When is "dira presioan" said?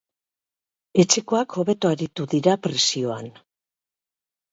2.31-3.29